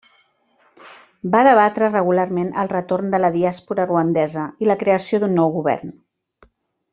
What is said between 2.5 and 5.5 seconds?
el retorn de la diàspora ruandesa i la creació d'un